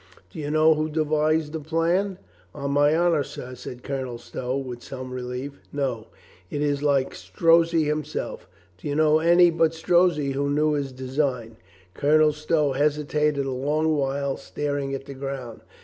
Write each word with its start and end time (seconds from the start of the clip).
"Do 0.31 0.39
you 0.39 0.49
know 0.49 0.73
who 0.73 0.89
devised 0.89 1.53
the 1.53 1.59
plan?" 1.59 2.17
"On 2.55 2.71
my 2.71 2.97
honor, 2.97 3.21
sir," 3.21 3.53
said 3.53 3.83
Colonel 3.83 4.17
Stow, 4.17 4.57
with 4.57 4.81
some 4.81 5.13
relief, 5.13 5.59
"no. 5.71 6.07
It 6.49 6.63
is 6.63 6.81
like 6.81 7.13
Strozzi 7.13 7.83
himself." 7.83 8.47
"Do 8.79 8.87
you 8.87 8.95
know 8.95 9.19
any 9.19 9.51
but 9.51 9.75
Strozzi 9.75 10.31
who 10.31 10.49
knew 10.49 10.71
his 10.73 10.91
de 10.91 11.07
sign?" 11.07 11.57
Colonel 11.93 12.33
Stow 12.33 12.71
hesitated 12.71 13.45
a 13.45 13.51
long 13.51 13.95
while, 13.95 14.37
staring 14.37 14.95
at 14.95 15.05
the 15.05 15.13
ground. 15.13 15.61